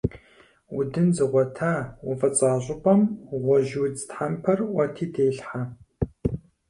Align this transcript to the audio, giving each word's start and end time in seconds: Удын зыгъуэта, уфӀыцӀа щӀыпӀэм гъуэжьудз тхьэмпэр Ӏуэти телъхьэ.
Удын 0.77 1.07
зыгъуэта, 1.15 1.73
уфӀыцӀа 2.09 2.51
щӀыпӀэм 2.63 3.01
гъуэжьудз 3.43 4.01
тхьэмпэр 4.09 4.59
Ӏуэти 4.69 5.05
телъхьэ. 5.13 5.61